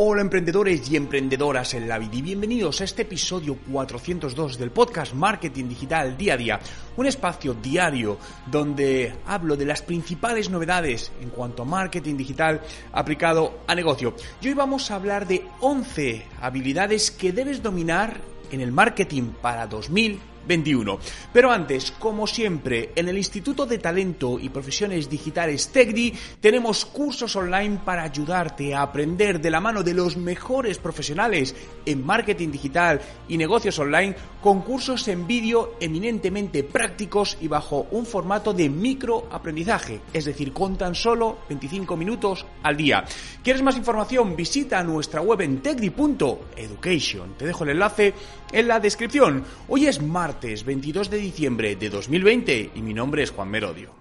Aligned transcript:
Hola 0.00 0.22
emprendedores 0.22 0.88
y 0.92 0.94
emprendedoras 0.94 1.74
en 1.74 1.88
la 1.88 1.98
vida 1.98 2.14
y 2.14 2.22
bienvenidos 2.22 2.80
a 2.80 2.84
este 2.84 3.02
episodio 3.02 3.58
402 3.68 4.56
del 4.56 4.70
podcast 4.70 5.12
Marketing 5.12 5.64
Digital 5.64 6.16
Día 6.16 6.34
a 6.34 6.36
Día, 6.36 6.60
un 6.96 7.06
espacio 7.06 7.54
diario 7.54 8.16
donde 8.46 9.12
hablo 9.26 9.56
de 9.56 9.66
las 9.66 9.82
principales 9.82 10.50
novedades 10.50 11.10
en 11.20 11.30
cuanto 11.30 11.62
a 11.62 11.64
marketing 11.64 12.16
digital 12.16 12.60
aplicado 12.92 13.62
a 13.66 13.74
negocio. 13.74 14.14
Y 14.40 14.46
hoy 14.46 14.54
vamos 14.54 14.88
a 14.88 14.94
hablar 14.94 15.26
de 15.26 15.44
11 15.58 16.26
habilidades 16.42 17.10
que 17.10 17.32
debes 17.32 17.60
dominar 17.60 18.20
en 18.52 18.60
el 18.60 18.70
marketing 18.70 19.32
para 19.42 19.66
2020 19.66 20.27
21. 20.46 20.98
Pero 21.32 21.50
antes, 21.50 21.92
como 21.92 22.26
siempre, 22.26 22.92
en 22.94 23.08
el 23.08 23.18
Instituto 23.18 23.66
de 23.66 23.78
Talento 23.78 24.38
y 24.38 24.48
Profesiones 24.48 25.08
Digitales 25.08 25.68
TECDI 25.68 26.14
tenemos 26.40 26.84
cursos 26.84 27.34
online 27.36 27.80
para 27.84 28.02
ayudarte 28.02 28.74
a 28.74 28.82
aprender 28.82 29.40
de 29.40 29.50
la 29.50 29.60
mano 29.60 29.82
de 29.82 29.94
los 29.94 30.16
mejores 30.16 30.78
profesionales 30.78 31.54
en 31.84 32.04
marketing 32.04 32.50
digital 32.50 33.00
y 33.28 33.36
negocios 33.36 33.78
online 33.78 34.16
con 34.42 34.62
cursos 34.62 35.06
en 35.08 35.26
vídeo 35.26 35.74
eminentemente 35.80 36.64
prácticos 36.64 37.36
y 37.40 37.48
bajo 37.48 37.86
un 37.90 38.06
formato 38.06 38.52
de 38.52 38.68
microaprendizaje, 38.68 40.00
es 40.12 40.24
decir, 40.24 40.52
con 40.52 40.76
tan 40.76 40.94
solo 40.94 41.38
25 41.48 41.96
minutos 41.96 42.46
al 42.62 42.76
día. 42.76 43.04
¿Quieres 43.42 43.62
más 43.62 43.76
información? 43.76 44.36
Visita 44.36 44.82
nuestra 44.82 45.20
web 45.20 45.40
en 45.40 45.60
tecdi.education. 45.60 47.34
Te 47.36 47.46
dejo 47.46 47.64
el 47.64 47.70
enlace 47.70 48.14
en 48.52 48.68
la 48.68 48.80
descripción. 48.80 49.44
Hoy 49.68 49.86
es 49.86 50.00
martes 50.00 50.27
22 50.64 51.10
de 51.10 51.16
diciembre 51.16 51.76
de 51.76 51.88
2020 51.88 52.72
y 52.74 52.82
mi 52.82 52.92
nombre 52.92 53.22
es 53.22 53.30
Juan 53.30 53.48
Merodio. 53.48 53.94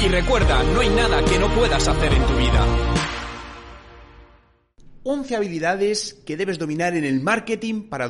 Y 0.00 0.08
recuerda, 0.08 0.62
no 0.64 0.80
hay 0.80 0.88
nada 0.90 1.24
que 1.24 1.38
no 1.38 1.48
puedas 1.54 1.88
hacer 1.88 2.12
en 2.12 2.26
tu 2.26 2.36
vida. 2.36 2.66
11 5.04 5.36
habilidades 5.36 6.14
que 6.26 6.36
debes 6.36 6.58
dominar 6.58 6.94
en 6.94 7.04
el 7.04 7.20
marketing 7.20 7.88
para 7.88 8.06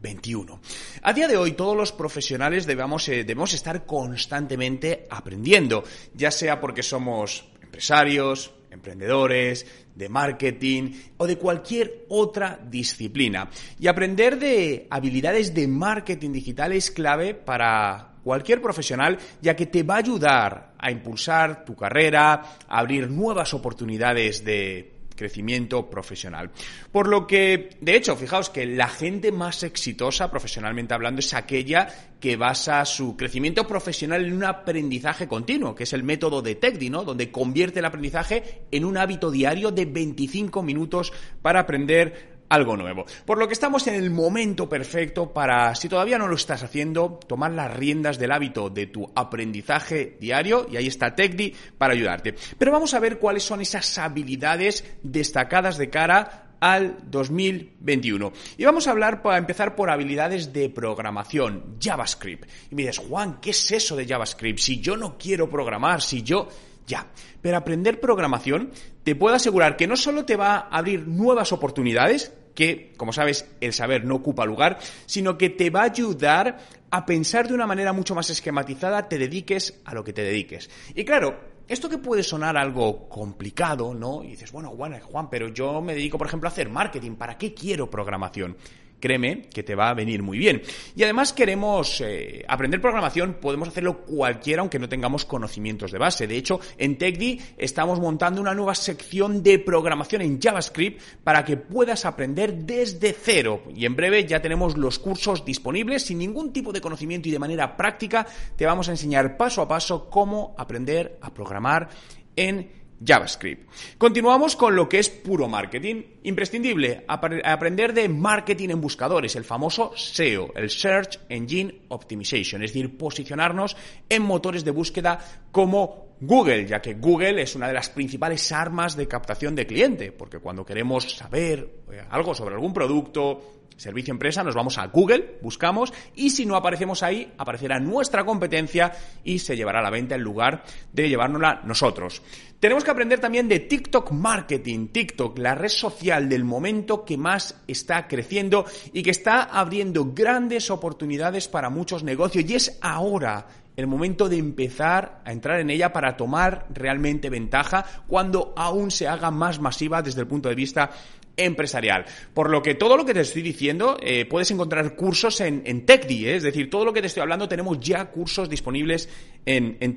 2021. 0.00 0.60
A 1.02 1.12
día 1.12 1.28
de 1.28 1.36
hoy 1.36 1.52
todos 1.52 1.76
los 1.76 1.92
profesionales 1.92 2.66
debemos, 2.66 3.08
eh, 3.08 3.24
debemos 3.24 3.52
estar 3.54 3.84
constantemente 3.84 5.06
aprendiendo, 5.10 5.84
ya 6.14 6.30
sea 6.30 6.60
porque 6.60 6.82
somos 6.82 7.44
empresarios, 7.62 8.52
emprendedores, 8.70 9.66
de 9.94 10.08
marketing 10.08 10.92
o 11.18 11.26
de 11.26 11.36
cualquier 11.36 12.06
otra 12.08 12.58
disciplina. 12.70 13.50
Y 13.78 13.86
aprender 13.86 14.38
de 14.38 14.86
habilidades 14.90 15.52
de 15.54 15.68
marketing 15.68 16.32
digital 16.32 16.72
es 16.72 16.90
clave 16.90 17.34
para 17.34 18.14
cualquier 18.24 18.62
profesional, 18.62 19.18
ya 19.40 19.56
que 19.56 19.66
te 19.66 19.82
va 19.82 19.94
a 19.94 19.98
ayudar 19.98 20.74
a 20.78 20.90
impulsar 20.90 21.64
tu 21.64 21.74
carrera, 21.76 22.32
a 22.68 22.78
abrir 22.78 23.10
nuevas 23.10 23.52
oportunidades 23.54 24.44
de 24.44 24.99
crecimiento 25.20 25.90
profesional. 25.90 26.50
Por 26.90 27.06
lo 27.06 27.26
que, 27.26 27.76
de 27.80 27.94
hecho, 27.94 28.16
fijaos 28.16 28.48
que 28.48 28.64
la 28.64 28.88
gente 28.88 29.30
más 29.30 29.62
exitosa 29.62 30.30
profesionalmente 30.30 30.94
hablando 30.94 31.20
es 31.20 31.34
aquella 31.34 31.88
que 32.18 32.36
basa 32.36 32.84
su 32.86 33.16
crecimiento 33.16 33.66
profesional 33.66 34.24
en 34.24 34.32
un 34.32 34.44
aprendizaje 34.44 35.28
continuo, 35.28 35.74
que 35.74 35.84
es 35.84 35.92
el 35.92 36.02
método 36.02 36.40
de 36.42 36.54
TECDI. 36.54 36.88
Donde 36.88 37.30
convierte 37.30 37.80
el 37.80 37.84
aprendizaje 37.84 38.62
en 38.70 38.84
un 38.84 38.96
hábito 38.96 39.30
diario 39.30 39.70
de 39.70 39.84
25 39.84 40.62
minutos 40.62 41.12
para 41.42 41.60
aprender 41.60 42.39
algo 42.50 42.76
nuevo. 42.76 43.06
Por 43.24 43.38
lo 43.38 43.46
que 43.46 43.54
estamos 43.54 43.86
en 43.86 43.94
el 43.94 44.10
momento 44.10 44.68
perfecto 44.68 45.32
para, 45.32 45.74
si 45.74 45.88
todavía 45.88 46.18
no 46.18 46.28
lo 46.28 46.34
estás 46.34 46.62
haciendo, 46.62 47.18
tomar 47.26 47.52
las 47.52 47.74
riendas 47.74 48.18
del 48.18 48.32
hábito 48.32 48.68
de 48.68 48.88
tu 48.88 49.10
aprendizaje 49.14 50.18
diario 50.20 50.66
y 50.70 50.76
ahí 50.76 50.88
está 50.88 51.14
TechDi 51.14 51.54
para 51.78 51.94
ayudarte. 51.94 52.34
Pero 52.58 52.72
vamos 52.72 52.92
a 52.92 53.00
ver 53.00 53.18
cuáles 53.18 53.44
son 53.44 53.60
esas 53.60 53.96
habilidades 53.98 54.84
destacadas 55.02 55.78
de 55.78 55.88
cara 55.88 56.56
al 56.60 56.98
2021. 57.06 58.32
Y 58.58 58.64
vamos 58.64 58.86
a 58.86 58.90
hablar 58.90 59.22
para 59.22 59.38
empezar 59.38 59.76
por 59.76 59.88
habilidades 59.88 60.52
de 60.52 60.68
programación, 60.68 61.76
JavaScript. 61.80 62.48
Y 62.70 62.74
me 62.74 62.82
dices, 62.82 62.98
Juan, 62.98 63.40
¿qué 63.40 63.50
es 63.50 63.70
eso 63.70 63.96
de 63.96 64.06
JavaScript? 64.06 64.58
Si 64.58 64.80
yo 64.80 64.96
no 64.96 65.16
quiero 65.16 65.48
programar, 65.48 66.02
si 66.02 66.22
yo... 66.22 66.48
Ya, 66.86 67.06
pero 67.40 67.56
aprender 67.56 68.00
programación 68.00 68.72
te 69.04 69.14
puedo 69.14 69.36
asegurar 69.36 69.76
que 69.76 69.86
no 69.86 69.96
solo 69.96 70.24
te 70.24 70.34
va 70.34 70.56
a 70.56 70.78
abrir 70.78 71.06
nuevas 71.06 71.52
oportunidades, 71.52 72.32
que, 72.54 72.92
como 72.96 73.12
sabes, 73.12 73.48
el 73.60 73.72
saber 73.72 74.04
no 74.04 74.16
ocupa 74.16 74.44
lugar, 74.44 74.78
sino 75.06 75.38
que 75.38 75.50
te 75.50 75.70
va 75.70 75.80
a 75.82 75.84
ayudar 75.84 76.58
a 76.90 77.06
pensar 77.06 77.48
de 77.48 77.54
una 77.54 77.66
manera 77.66 77.92
mucho 77.92 78.14
más 78.14 78.30
esquematizada, 78.30 79.08
te 79.08 79.18
dediques 79.18 79.80
a 79.84 79.94
lo 79.94 80.02
que 80.02 80.12
te 80.12 80.22
dediques. 80.22 80.68
Y 80.94 81.04
claro, 81.04 81.38
esto 81.68 81.88
que 81.88 81.98
puede 81.98 82.24
sonar 82.24 82.56
algo 82.56 83.08
complicado, 83.08 83.94
¿no? 83.94 84.24
Y 84.24 84.30
dices, 84.30 84.50
bueno, 84.50 84.74
bueno, 84.74 84.98
Juan, 85.00 85.30
pero 85.30 85.48
yo 85.48 85.80
me 85.80 85.94
dedico, 85.94 86.18
por 86.18 86.26
ejemplo, 86.26 86.48
a 86.48 86.52
hacer 86.52 86.68
marketing, 86.68 87.12
¿para 87.12 87.38
qué 87.38 87.54
quiero 87.54 87.88
programación? 87.88 88.56
Créeme 89.00 89.42
que 89.52 89.62
te 89.62 89.74
va 89.74 89.90
a 89.90 89.94
venir 89.94 90.22
muy 90.22 90.38
bien. 90.38 90.62
Y 90.94 91.02
además 91.02 91.32
queremos 91.32 92.00
eh, 92.00 92.44
aprender 92.46 92.80
programación, 92.80 93.38
podemos 93.40 93.68
hacerlo 93.68 94.02
cualquiera 94.02 94.60
aunque 94.60 94.78
no 94.78 94.88
tengamos 94.88 95.24
conocimientos 95.24 95.90
de 95.90 95.98
base. 95.98 96.26
De 96.26 96.36
hecho, 96.36 96.60
en 96.78 96.98
TechDi 96.98 97.40
estamos 97.58 97.98
montando 97.98 98.40
una 98.40 98.54
nueva 98.54 98.74
sección 98.74 99.42
de 99.42 99.58
programación 99.58 100.22
en 100.22 100.40
JavaScript 100.40 101.00
para 101.24 101.44
que 101.44 101.56
puedas 101.56 102.04
aprender 102.04 102.54
desde 102.54 103.12
cero. 103.12 103.62
Y 103.74 103.86
en 103.86 103.96
breve 103.96 104.26
ya 104.26 104.40
tenemos 104.40 104.76
los 104.76 104.98
cursos 104.98 105.44
disponibles 105.44 106.04
sin 106.04 106.18
ningún 106.18 106.52
tipo 106.52 106.72
de 106.72 106.80
conocimiento 106.80 107.28
y 107.28 107.32
de 107.32 107.38
manera 107.38 107.76
práctica 107.76 108.26
te 108.56 108.66
vamos 108.66 108.88
a 108.88 108.92
enseñar 108.92 109.36
paso 109.36 109.62
a 109.62 109.68
paso 109.68 110.10
cómo 110.10 110.54
aprender 110.58 111.18
a 111.22 111.32
programar 111.32 111.88
en 112.36 112.79
JavaScript. 113.04 113.70
Continuamos 113.98 114.56
con 114.56 114.76
lo 114.76 114.88
que 114.88 114.98
es 114.98 115.08
puro 115.08 115.48
marketing. 115.48 116.02
Imprescindible, 116.24 117.04
aprender 117.08 117.94
de 117.94 118.08
marketing 118.08 118.70
en 118.70 118.80
buscadores, 118.80 119.36
el 119.36 119.44
famoso 119.44 119.92
SEO, 119.96 120.52
el 120.54 120.70
Search 120.70 121.20
Engine 121.28 121.82
Optimization, 121.88 122.62
es 122.62 122.72
decir, 122.72 122.96
posicionarnos 122.96 123.76
en 124.08 124.22
motores 124.22 124.64
de 124.64 124.70
búsqueda 124.70 125.18
como 125.50 126.10
Google, 126.20 126.66
ya 126.66 126.82
que 126.82 126.94
Google 126.94 127.40
es 127.40 127.54
una 127.54 127.68
de 127.68 127.72
las 127.72 127.88
principales 127.88 128.52
armas 128.52 128.94
de 128.94 129.08
captación 129.08 129.54
de 129.54 129.66
cliente, 129.66 130.12
porque 130.12 130.38
cuando 130.38 130.66
queremos 130.66 131.16
saber 131.16 131.84
eh, 131.90 132.04
algo 132.10 132.34
sobre 132.34 132.54
algún 132.54 132.74
producto, 132.74 133.59
servicio 133.80 134.12
empresa, 134.12 134.44
nos 134.44 134.54
vamos 134.54 134.76
a 134.78 134.86
Google, 134.88 135.38
buscamos 135.40 135.92
y 136.14 136.30
si 136.30 136.44
no 136.44 136.54
aparecemos 136.54 137.02
ahí, 137.02 137.32
aparecerá 137.38 137.80
nuestra 137.80 138.24
competencia 138.24 138.92
y 139.24 139.38
se 139.38 139.56
llevará 139.56 139.80
a 139.80 139.82
la 139.82 139.90
venta 139.90 140.14
en 140.14 140.22
lugar 140.22 140.64
de 140.92 141.08
llevárnosla 141.08 141.62
nosotros. 141.64 142.22
Tenemos 142.60 142.84
que 142.84 142.90
aprender 142.90 143.20
también 143.20 143.48
de 143.48 143.60
TikTok 143.60 144.10
Marketing, 144.10 144.88
TikTok, 144.88 145.38
la 145.38 145.54
red 145.54 145.70
social 145.70 146.28
del 146.28 146.44
momento 146.44 147.06
que 147.06 147.16
más 147.16 147.62
está 147.66 148.06
creciendo 148.06 148.66
y 148.92 149.02
que 149.02 149.10
está 149.10 149.44
abriendo 149.44 150.12
grandes 150.12 150.70
oportunidades 150.70 151.48
para 151.48 151.70
muchos 151.70 152.04
negocios 152.04 152.44
y 152.46 152.54
es 152.54 152.78
ahora 152.82 153.46
el 153.76 153.86
momento 153.86 154.28
de 154.28 154.38
empezar 154.38 155.20
a 155.24 155.32
entrar 155.32 155.60
en 155.60 155.70
ella 155.70 155.92
para 155.92 156.16
tomar 156.16 156.66
realmente 156.70 157.30
ventaja 157.30 157.84
cuando 158.06 158.52
aún 158.56 158.90
se 158.90 159.08
haga 159.08 159.30
más 159.30 159.60
masiva 159.60 160.02
desde 160.02 160.20
el 160.20 160.26
punto 160.26 160.48
de 160.48 160.54
vista 160.54 160.90
empresarial. 161.36 162.04
Por 162.34 162.50
lo 162.50 162.62
que 162.62 162.74
todo 162.74 162.96
lo 162.96 163.04
que 163.04 163.14
te 163.14 163.20
estoy 163.20 163.42
diciendo 163.42 163.96
eh, 164.02 164.26
puedes 164.26 164.50
encontrar 164.50 164.94
cursos 164.94 165.40
en, 165.40 165.62
en 165.64 165.84
¿eh? 165.88 166.36
es 166.36 166.42
decir, 166.42 166.68
todo 166.68 166.84
lo 166.84 166.92
que 166.92 167.00
te 167.00 167.06
estoy 167.06 167.22
hablando 167.22 167.48
tenemos 167.48 167.80
ya 167.80 168.10
cursos 168.10 168.48
disponibles 168.48 169.08
en, 169.46 169.76
en. 169.80 169.96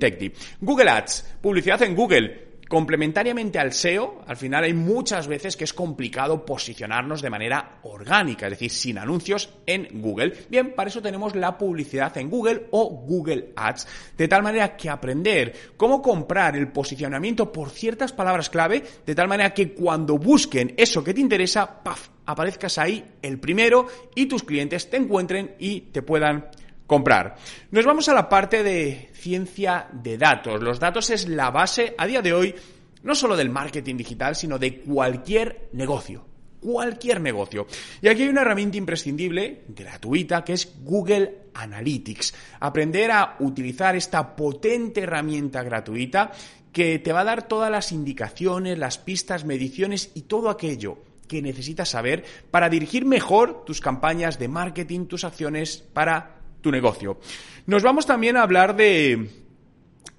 Google 0.62 0.90
Ads, 0.90 1.38
publicidad 1.42 1.82
en 1.84 1.96
Google 1.96 2.53
complementariamente 2.74 3.60
al 3.60 3.72
SEO, 3.72 4.24
al 4.26 4.36
final 4.36 4.64
hay 4.64 4.74
muchas 4.74 5.28
veces 5.28 5.56
que 5.56 5.64
es 5.64 5.76
complicado 5.76 6.44
posicionarnos 6.44 7.22
de 7.22 7.30
manera 7.30 7.78
orgánica, 7.84 8.48
es 8.48 8.54
decir, 8.54 8.72
sin 8.72 8.98
anuncios 8.98 9.52
en 9.68 10.02
Google. 10.02 10.34
Bien, 10.50 10.74
para 10.74 10.90
eso 10.90 11.00
tenemos 11.00 11.36
la 11.36 11.56
publicidad 11.56 12.18
en 12.18 12.32
Google 12.32 12.70
o 12.72 12.90
Google 12.90 13.54
Ads, 13.56 13.88
de 14.18 14.28
tal 14.28 14.42
manera 14.42 14.76
que 14.76 14.90
aprender 14.90 15.54
cómo 15.78 16.02
comprar 16.02 16.56
el 16.56 16.70
posicionamiento 16.70 17.52
por 17.52 17.70
ciertas 17.70 18.12
palabras 18.12 18.50
clave, 18.50 18.84
de 19.06 19.14
tal 19.14 19.28
manera 19.28 19.54
que 19.54 19.76
cuando 19.76 20.18
busquen 20.18 20.74
eso 20.76 21.04
que 21.04 21.14
te 21.14 21.22
interesa, 21.22 21.84
¡paf! 21.84 22.10
aparezcas 22.26 22.80
ahí 22.80 23.06
el 23.22 23.40
primero 23.40 23.86
y 24.16 24.26
tus 24.26 24.42
clientes 24.42 24.90
te 24.90 24.98
encuentren 24.98 25.54
y 25.60 25.82
te 25.82 26.02
puedan 26.02 26.50
comprar. 26.88 27.36
Nos 27.72 27.86
vamos 27.86 28.10
a 28.10 28.14
la 28.14 28.30
parte 28.30 28.64
de 28.64 29.10
ciencia 29.14 29.88
de 29.92 30.18
datos. 30.18 30.62
Los 30.62 30.80
datos 30.80 31.10
es 31.10 31.28
la 31.28 31.52
base 31.52 31.96
a 31.98 32.06
día 32.06 32.22
de 32.22 32.34
hoy 32.34 32.56
no 33.04 33.16
solo 33.16 33.36
del 33.36 33.50
marketing 33.50 33.98
digital, 33.98 34.36
sino 34.36 34.58
de 34.58 34.80
cualquier 34.82 35.70
negocio. 35.74 36.26
Cualquier 36.60 37.20
negocio. 37.20 37.68
Y 38.02 38.08
aquí 38.08 38.24
hay 38.24 38.30
una 38.30 38.42
herramienta 38.42 38.78
imprescindible, 38.78 39.64
gratuita, 39.68 40.46
que 40.46 40.54
es 40.54 40.74
Google 40.82 41.50
Analytics. 41.54 42.34
Aprender 42.62 43.12
a 43.12 43.36
utilizar 43.40 43.98
esta 43.98 44.36
potente 44.36 45.02
herramienta 45.02 45.62
gratuita 45.62 46.32
que 46.72 47.00
te 47.00 47.12
va 47.12 47.22
a 47.22 47.26
dar 47.26 47.48
todas 47.48 47.70
las 47.70 47.92
indicaciones, 47.92 48.80
las 48.80 48.98
pistas, 48.98 49.44
mediciones 49.44 50.12
y 50.16 50.22
todo 50.22 50.50
aquello 50.50 50.98
que 51.28 51.42
necesitas 51.42 51.90
saber 51.90 52.24
para 52.50 52.70
dirigir 52.70 53.06
mejor 53.06 53.66
tus 53.66 53.82
campañas 53.82 54.40
de 54.40 54.48
marketing, 54.48 55.08
tus 55.08 55.26
acciones 55.26 55.84
para 55.94 56.43
tu 56.64 56.72
negocio. 56.72 57.20
Nos 57.68 57.84
vamos 57.84 58.08
también 58.08 58.38
a 58.38 58.42
hablar 58.42 58.76
de 58.76 59.30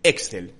Excel. 0.05 0.55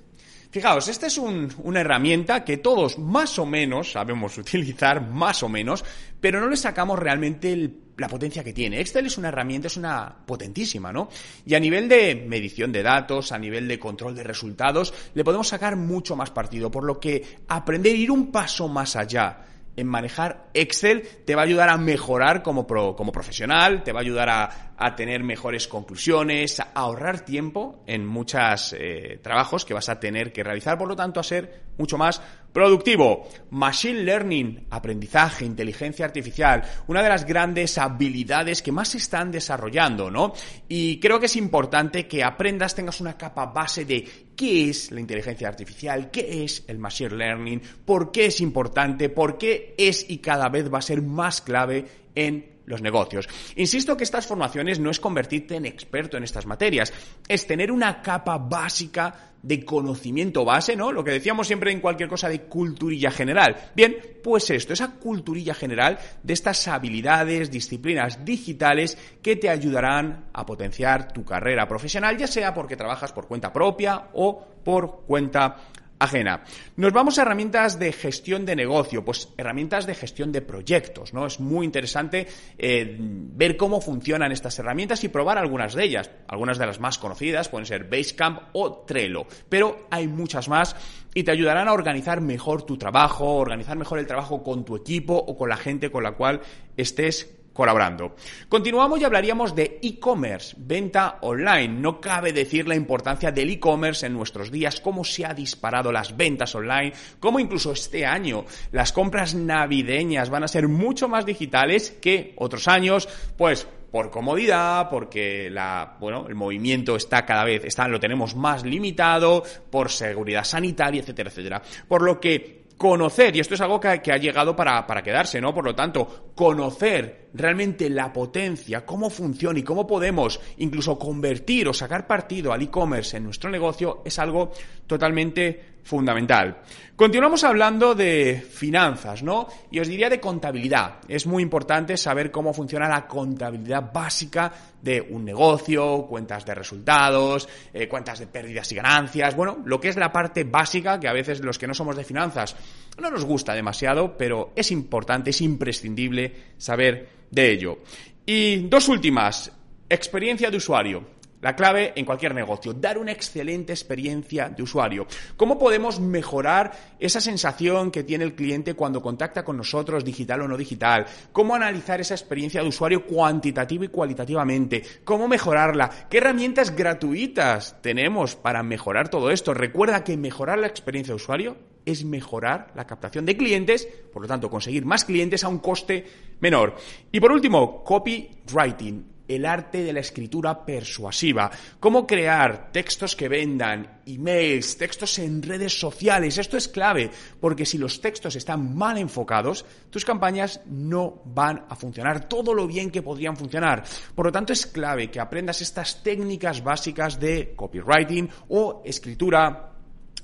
Fijaos, 0.51 0.89
esta 0.89 1.09
es 1.09 1.19
una 1.19 1.81
herramienta 1.81 2.45
que 2.45 2.57
todos 2.57 2.99
más 2.99 3.39
o 3.39 3.47
menos 3.47 3.93
sabemos 3.93 4.39
utilizar, 4.39 5.09
más 5.09 5.43
o 5.43 5.49
menos, 5.49 5.85
pero 6.21 6.41
no 6.41 6.49
le 6.49 6.57
sacamos 6.57 6.99
realmente 6.99 7.71
la 7.97 8.09
potencia 8.09 8.43
que 8.43 8.53
tiene. 8.53 8.81
Excel 8.81 9.07
es 9.07 9.19
una 9.19 9.29
herramienta, 9.29 9.67
es 9.67 9.77
una 9.77 10.17
potentísima, 10.25 10.93
¿no? 10.93 11.09
Y 11.45 11.55
a 11.55 11.61
nivel 11.61 11.89
de 11.89 12.25
medición 12.29 12.73
de 12.73 12.83
datos, 12.83 13.31
a 13.33 13.39
nivel 13.39 13.69
de 13.69 13.79
control 13.79 14.15
de 14.15 14.25
resultados, 14.25 14.95
le 15.15 15.25
podemos 15.25 15.49
sacar 15.49 15.77
mucho 15.77 16.17
más 16.17 16.31
partido, 16.31 16.71
por 16.71 16.85
lo 16.85 16.99
que 16.99 17.39
aprender 17.49 17.95
a 17.95 17.99
ir 17.99 18.11
un 18.11 18.33
paso 18.33 18.69
más 18.69 18.97
allá 18.97 19.45
en 19.77 19.87
manejar 19.87 20.51
Excel 20.55 21.03
te 21.25 21.35
va 21.35 21.43
a 21.43 21.45
ayudar 21.45 21.69
a 21.69 21.77
mejorar 21.77 22.43
como, 22.43 22.67
como 22.67 23.13
profesional, 23.13 23.83
te 23.83 23.93
va 23.93 24.01
a 24.01 24.03
ayudar 24.03 24.29
a, 24.29 24.74
tener 24.97 25.23
mejores 25.23 25.69
conclusiones, 25.69 26.61
a 26.61 26.71
ahorrar 26.75 27.25
tiempo 27.25 27.83
en 27.87 28.07
muchos 28.07 28.75
eh, 28.79 29.19
trabajos 29.23 29.65
que 29.65 29.75
vas 29.75 29.89
a 29.89 30.01
tener 30.01 30.33
que 30.33 30.45
realizar, 30.45 30.77
por 30.79 30.89
lo 30.89 30.97
tanto 30.97 31.21
a 31.21 31.23
ser 31.23 31.65
mucho 31.79 31.99
más 31.99 32.21
productivo. 32.53 33.29
Machine 33.51 34.05
Learning, 34.05 34.67
aprendizaje, 34.71 35.45
inteligencia 35.45 36.05
artificial, 36.05 36.63
una 36.87 37.03
de 37.03 37.09
las 37.09 37.27
grandes 37.27 37.79
habilidades 37.79 38.63
que 38.63 38.73
más 38.73 38.89
se 38.89 38.99
están 38.99 39.31
desarrollando, 39.33 40.11
¿no? 40.11 40.35
Y 40.69 41.01
creo 41.01 41.19
que 41.19 41.27
es 41.27 41.37
importante 41.37 42.07
que 42.07 42.23
aprendas, 42.23 42.75
tengas 42.75 43.01
una 43.01 43.19
capa 43.19 43.47
base 43.47 43.85
de 43.85 44.09
qué 44.37 44.71
es 44.71 44.91
la 44.93 45.01
inteligencia 45.01 45.49
artificial, 45.49 46.11
qué 46.11 46.45
es 46.45 46.65
el 46.69 46.79
Machine 46.79 47.17
Learning, 47.17 47.63
por 47.85 48.13
qué 48.13 48.27
es 48.27 48.41
importante, 48.41 49.09
por 49.09 49.37
qué 49.37 49.75
es 49.77 50.09
y 50.09 50.19
cada 50.19 50.49
vez 50.49 50.73
va 50.73 50.79
a 50.79 50.83
ser 50.83 51.03
más 51.03 51.41
clave 51.41 52.04
en 52.15 52.55
los 52.67 52.81
negocios. 52.81 53.29
Insisto 53.57 53.97
que 53.97 54.05
estas 54.05 54.27
formaciones 54.27 54.79
no 54.79 54.91
es 54.91 55.01
convertirte 55.01 55.57
en 55.57 55.67
experto 55.67 56.17
en 56.17 56.25
estas 56.25 56.47
materias, 56.47 56.93
es 57.29 57.47
tener 57.47 57.71
una 57.71 58.01
capa 58.01 58.39
básica 58.39 59.33
de 59.43 59.63
conocimiento 59.63 60.43
base, 60.45 60.75
¿no? 60.75 60.91
Lo 60.91 61.05
que 61.05 61.11
decíamos 61.11 61.47
siempre 61.47 61.71
en 61.71 61.81
cualquier 61.81 62.09
cosa 62.09 62.31
de 62.31 62.43
culturilla 62.43 63.11
general. 63.11 63.73
Bien, 63.77 63.95
pues 64.23 64.49
esto, 64.49 64.73
esa 64.73 64.93
culturilla 64.93 65.53
general 65.53 65.99
de 66.23 66.33
estas 66.33 66.67
habilidades, 66.67 67.51
disciplinas 67.51 68.25
digitales 68.25 68.97
que 69.21 69.37
te 69.37 69.51
ayudarán 69.51 70.31
a 70.33 70.47
potenciar 70.47 71.13
tu 71.13 71.27
carrera 71.27 71.69
profesional, 71.69 72.17
ya 72.17 72.27
sea 72.27 72.55
porque 72.55 72.77
trabajas 72.77 73.13
por 73.13 73.29
cuenta 73.29 73.53
propia 73.53 74.09
o 74.15 74.43
por 74.65 75.03
cuenta 75.07 75.57
ajena. 75.99 76.45
Nos 76.77 76.93
vamos 76.93 77.19
a 77.19 77.23
herramientas 77.23 77.79
de 77.79 77.93
gestión 77.93 78.45
de 78.45 78.57
negocio, 78.57 79.05
pues 79.05 79.29
herramientas 79.37 79.87
de 79.87 79.95
gestión 79.95 80.33
de 80.33 80.43
proyectos, 80.43 81.15
¿no? 81.15 81.27
Es 81.27 81.41
muy 81.41 81.65
interesante 81.65 82.27
eh, 82.59 82.97
ver 82.99 83.57
cómo 83.57 83.81
funcionan 83.81 84.33
estas 84.33 84.59
herramientas 84.59 85.05
y 85.05 85.09
probar 85.09 85.39
algunas 85.39 85.75
de 85.75 85.85
ellas. 85.85 86.11
Algunas 86.29 86.59
de 86.59 86.67
las 86.67 86.81
más 86.81 86.99
conocidas 86.99 87.49
pueden 87.49 87.67
ser 87.67 87.85
Basecamp 87.85 88.41
o 88.53 88.85
Trello, 88.87 89.27
pero 89.49 89.87
hay 89.91 90.09
muchas 90.09 90.49
más 90.49 90.77
y 91.15 91.23
te 91.23 91.31
ayudarán 91.31 91.69
a 91.69 91.73
organizar 91.73 92.21
mejor 92.21 92.63
tu 92.63 92.77
trabajo, 92.77 93.37
organizar 93.37 93.77
mejor 93.77 93.99
el 93.99 94.07
trabajo 94.07 94.43
con 94.43 94.65
tu 94.65 94.77
equipo 94.77 95.15
o 95.15 95.37
con 95.37 95.49
la 95.49 95.57
gente 95.57 95.91
con 95.91 96.03
la 96.03 96.13
cual 96.13 96.41
estés 96.77 97.44
colaborando. 97.55 98.17
Continuamos 98.49 99.01
y 99.01 99.05
hablaríamos 99.05 99.55
de 99.55 99.79
e-commerce, 99.83 100.55
venta 100.59 101.19
online. 101.23 101.69
No 101.69 102.01
cabe 102.01 102.33
decir 102.33 102.69
la 102.69 102.75
importancia 102.75 103.33
del 103.33 103.49
e-commerce 103.49 104.05
en 104.05 104.13
nuestros 104.13 104.51
días, 104.51 104.81
cómo 104.81 105.05
se 105.05 105.25
ha 105.25 105.33
disparado 105.33 105.91
las 105.91 106.15
ventas 106.15 106.55
online, 106.55 106.93
cómo 107.21 107.41
incluso 107.41 107.73
este 107.73 108.05
año 108.05 108.45
las 108.73 108.93
compras 108.93 109.35
navideñas 109.35 110.29
van 110.29 110.45
a 110.45 110.49
ser 110.49 110.69
mucho 110.69 111.09
más 111.09 111.25
digitales 111.25 111.93
que 112.03 112.35
otros 112.37 112.69
años, 112.69 113.09
pues 113.39 113.67
por 113.95 114.11
comodidad, 114.11 114.91
porque 114.91 115.49
la, 115.49 115.97
bueno, 116.01 116.27
el 116.29 116.35
movimiento 116.35 116.97
está 116.97 117.25
cada 117.25 117.45
vez, 117.45 117.65
está, 117.65 117.87
lo 117.87 118.01
tenemos 118.01 118.35
más 118.35 118.65
limitado, 118.65 119.45
por 119.71 119.89
seguridad 119.89 120.43
sanitaria, 120.43 121.01
etcétera, 121.01 121.31
etcétera. 121.31 121.63
Por 121.87 122.03
lo 122.03 122.19
que 122.19 122.64
conocer, 122.77 123.35
y 123.37 123.41
esto 123.41 123.55
es 123.55 123.61
algo 123.61 123.81
que, 123.81 123.89
ha 123.89 124.17
llegado 124.17 124.55
para, 124.57 124.87
para, 124.87 125.03
quedarse, 125.03 125.41
¿no? 125.41 125.55
Por 125.55 125.65
lo 125.65 125.75
tanto, 125.75 126.33
conocer 126.35 127.29
realmente 127.35 127.89
la 127.89 128.13
potencia, 128.13 128.85
cómo 128.85 129.11
funciona 129.11 129.59
y 129.59 129.63
cómo 129.63 129.87
podemos 129.87 130.41
incluso 130.59 130.99
convertir 130.99 131.69
o 131.69 131.75
sacar 131.75 132.07
partido 132.07 132.53
al 132.53 132.63
e-commerce 132.63 133.17
en 133.17 133.25
nuestro 133.25 133.51
negocio 133.51 134.03
es 134.05 134.19
algo 134.19 134.53
totalmente 134.87 135.75
fundamental. 135.85 136.63
Continuamos 136.97 137.45
hablando 137.45 137.95
de 137.95 138.45
finanzas, 138.49 139.23
¿no? 139.23 139.49
Y 139.71 139.81
os 139.81 139.89
diría 139.89 140.09
de 140.09 140.21
contabilidad. 140.21 140.97
Es 141.09 141.27
muy 141.27 141.43
importante 141.43 141.97
saber 141.97 142.31
cómo 142.31 142.53
funciona 142.55 142.89
la 142.89 143.07
contabilidad 143.07 143.93
básica 143.93 144.53
de 144.85 145.01
un 145.01 145.25
negocio, 145.25 146.07
cuentas 146.07 146.45
de 146.45 146.55
resultados, 146.55 147.49
eh, 147.73 147.89
cuentas 147.89 148.19
de 148.19 148.27
pérdidas 148.27 148.71
y 148.71 148.75
ganancias, 148.75 149.35
bueno, 149.35 149.63
lo 149.65 149.81
que 149.81 149.89
es 149.89 149.97
la 149.97 150.13
parte 150.13 150.45
básica 150.45 151.01
que 151.01 151.09
a 151.09 151.13
veces 151.13 151.41
los 151.41 151.59
que 151.59 151.67
no 151.67 151.73
somos 151.73 151.97
de 151.97 152.05
finanzas 152.05 152.55
no 153.01 153.11
nos 153.11 153.25
gusta 153.25 153.55
demasiado, 153.55 154.17
pero 154.17 154.53
es 154.55 154.71
importante, 154.71 155.31
es 155.31 155.41
imprescindible 155.41 156.33
saber 156.59 157.09
de 157.31 157.51
ello. 157.51 157.79
Y 158.27 158.69
dos 158.69 158.89
últimas, 158.89 159.51
experiencia 159.89 160.51
de 160.51 160.59
usuario. 160.59 161.15
La 161.45 161.55
clave 161.55 161.93
en 161.95 162.07
cualquier 162.07 162.35
negocio, 162.35 162.73
dar 162.73 162.97
una 162.97 163.13
excelente 163.13 163.75
experiencia 163.75 164.49
de 164.49 164.63
usuario. 164.63 165.07
¿Cómo 165.37 165.59
podemos 165.59 166.01
mejorar 166.01 166.73
esa 166.99 167.21
sensación 167.21 167.91
que 167.91 168.03
tiene 168.03 168.25
el 168.25 168.35
cliente 168.35 168.73
cuando 168.73 169.03
contacta 169.03 169.45
con 169.45 169.59
nosotros, 169.59 170.07
digital 170.07 170.41
o 170.41 170.49
no 170.49 170.57
digital? 170.57 171.05
¿Cómo 171.33 171.55
analizar 171.55 172.01
esa 172.01 172.15
experiencia 172.15 172.63
de 172.63 172.69
usuario 172.69 173.05
cuantitativa 173.05 173.85
y 173.85 173.89
cualitativamente? 173.89 174.83
¿Cómo 175.05 175.29
mejorarla? 175.29 176.09
¿Qué 176.09 176.17
herramientas 176.17 176.75
gratuitas 176.75 177.77
tenemos 177.83 178.37
para 178.37 178.63
mejorar 178.63 179.11
todo 179.11 179.31
esto? 179.31 179.53
Recuerda 179.53 180.03
que 180.03 180.17
mejorar 180.17 180.59
la 180.59 180.69
experiencia 180.69 181.13
de 181.13 181.17
usuario 181.17 181.59
es 181.85 182.07
mejorar 182.07 182.73
la 182.75 182.87
captación 182.87 183.27
de 183.27 183.37
clientes, 183.37 183.87
por 184.15 184.23
lo 184.23 184.29
tanto 184.29 184.49
conseguir 184.49 184.87
más 184.87 185.05
clientes 185.05 185.45
a 185.45 185.49
un 185.49 185.59
coste 185.59 186.07
menor. 186.41 186.75
Y 187.13 187.21
por 187.21 187.33
último, 187.33 187.85
copywriting 187.85 189.13
el 189.29 189.47
arte 189.47 189.83
de 189.83 189.93
la 189.93 190.01
escritura 190.01 190.65
persuasiva, 190.65 191.51
cómo 191.81 192.07
crear 192.07 192.71
textos 192.73 193.17
que 193.17 193.29
vendan, 193.29 194.01
emails, 194.07 194.77
textos 194.77 195.19
en 195.19 195.43
redes 195.43 195.79
sociales. 195.79 196.39
Esto 196.39 196.57
es 196.57 196.69
clave, 196.69 197.11
porque 197.41 197.67
si 197.67 197.79
los 197.79 198.01
textos 198.01 198.37
están 198.37 198.75
mal 198.77 198.99
enfocados, 198.99 199.65
tus 199.91 200.05
campañas 200.05 200.61
no 200.67 201.23
van 201.25 201.65
a 201.69 201.77
funcionar 201.77 202.29
todo 202.29 202.55
lo 202.55 202.67
bien 202.67 202.91
que 202.91 203.03
podrían 203.03 203.37
funcionar. 203.37 203.85
Por 204.15 204.27
lo 204.27 204.33
tanto, 204.33 204.53
es 204.53 204.67
clave 204.67 205.11
que 205.11 205.21
aprendas 205.21 205.61
estas 205.61 206.03
técnicas 206.03 206.63
básicas 206.63 207.19
de 207.19 207.55
copywriting 207.55 208.29
o 208.49 208.83
escritura 208.85 209.74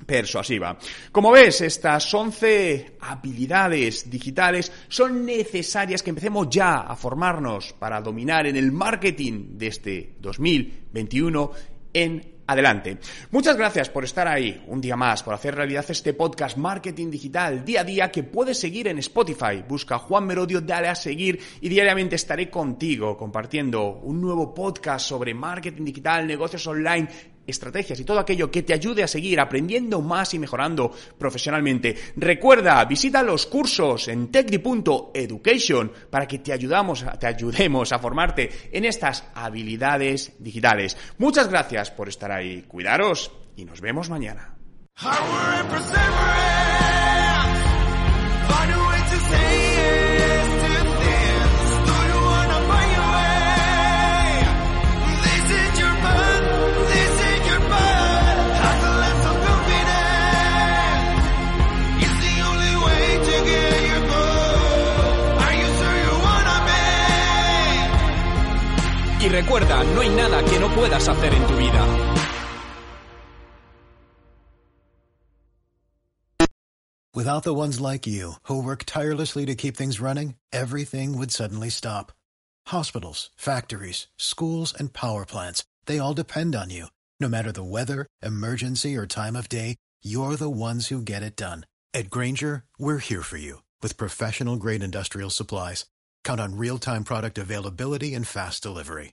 persuasiva. 0.06 0.78
Como 1.12 1.32
ves, 1.32 1.60
estas 1.60 2.12
11 2.12 2.96
habilidades 3.00 4.10
digitales 4.10 4.72
son 4.88 5.24
necesarias 5.24 6.02
que 6.02 6.10
empecemos 6.10 6.48
ya 6.50 6.80
a 6.80 6.96
formarnos 6.96 7.72
para 7.74 8.00
dominar 8.00 8.46
en 8.46 8.56
el 8.56 8.72
marketing 8.72 9.58
de 9.58 9.66
este 9.66 10.14
2021 10.20 11.50
en 11.92 12.40
adelante. 12.50 12.98
Muchas 13.30 13.56
gracias 13.56 13.88
por 13.90 14.04
estar 14.04 14.26
ahí 14.26 14.64
un 14.66 14.80
día 14.80 14.96
más, 14.96 15.22
por 15.22 15.34
hacer 15.34 15.54
realidad 15.54 15.84
este 15.88 16.14
podcast 16.14 16.56
Marketing 16.56 17.08
Digital 17.08 17.64
día 17.64 17.82
a 17.82 17.84
día 17.84 18.10
que 18.10 18.24
puedes 18.24 18.58
seguir 18.58 18.88
en 18.88 18.98
Spotify. 18.98 19.62
Busca 19.66 19.98
Juan 19.98 20.26
Merodio, 20.26 20.60
dale 20.60 20.88
a 20.88 20.96
seguir 20.96 21.38
y 21.60 21.68
diariamente 21.68 22.16
estaré 22.16 22.50
contigo 22.50 23.16
compartiendo 23.16 24.00
un 24.02 24.20
nuevo 24.20 24.52
podcast 24.52 25.06
sobre 25.06 25.32
marketing 25.32 25.84
digital, 25.84 26.26
negocios 26.26 26.66
online 26.66 27.08
estrategias 27.50 28.00
y 28.00 28.04
todo 28.04 28.18
aquello 28.18 28.50
que 28.50 28.62
te 28.62 28.72
ayude 28.72 29.02
a 29.02 29.08
seguir 29.08 29.40
aprendiendo 29.40 30.00
más 30.00 30.32
y 30.34 30.38
mejorando 30.38 30.92
profesionalmente. 31.18 31.96
Recuerda, 32.16 32.84
visita 32.84 33.22
los 33.22 33.46
cursos 33.46 34.08
en 34.08 34.30
techdi.education 34.30 35.92
para 36.10 36.26
que 36.26 36.38
te, 36.38 36.52
ayudamos, 36.52 37.04
te 37.18 37.26
ayudemos 37.26 37.92
a 37.92 37.98
formarte 37.98 38.50
en 38.72 38.84
estas 38.84 39.24
habilidades 39.34 40.32
digitales. 40.38 40.96
Muchas 41.18 41.48
gracias 41.48 41.90
por 41.90 42.08
estar 42.08 42.32
ahí. 42.32 42.62
Cuidaros 42.62 43.30
y 43.56 43.64
nos 43.64 43.80
vemos 43.80 44.08
mañana. 44.08 44.56
Recuerda, 69.30 69.84
no 69.94 70.00
hay 70.00 70.08
nada 70.10 70.42
que 70.44 70.58
no 70.58 70.68
puedas 70.74 71.08
hacer 71.08 71.32
en 71.34 71.46
tu 71.46 71.56
vida. 71.56 71.86
Without 77.12 77.42
the 77.42 77.52
ones 77.52 77.80
like 77.80 78.06
you, 78.06 78.34
who 78.44 78.62
work 78.62 78.84
tirelessly 78.86 79.44
to 79.44 79.56
keep 79.56 79.76
things 79.76 80.00
running, 80.00 80.36
everything 80.52 81.18
would 81.18 81.32
suddenly 81.32 81.68
stop. 81.68 82.12
Hospitals, 82.68 83.30
factories, 83.36 84.06
schools, 84.16 84.72
and 84.72 84.92
power 84.92 85.26
plants, 85.26 85.64
they 85.86 85.98
all 85.98 86.14
depend 86.14 86.54
on 86.54 86.70
you. 86.70 86.86
No 87.18 87.28
matter 87.28 87.50
the 87.50 87.64
weather, 87.64 88.06
emergency, 88.22 88.96
or 88.96 89.06
time 89.06 89.34
of 89.34 89.48
day, 89.48 89.76
you're 90.02 90.36
the 90.36 90.48
ones 90.48 90.86
who 90.86 91.02
get 91.02 91.22
it 91.22 91.36
done. 91.36 91.66
At 91.92 92.10
Granger, 92.10 92.64
we're 92.78 92.98
here 92.98 93.22
for 93.22 93.36
you 93.38 93.62
with 93.82 93.96
professional 93.96 94.56
grade 94.56 94.82
industrial 94.82 95.30
supplies. 95.30 95.86
Count 96.22 96.40
on 96.40 96.56
real 96.56 96.78
time 96.78 97.04
product 97.04 97.36
availability 97.38 98.14
and 98.14 98.26
fast 98.26 98.62
delivery. 98.62 99.12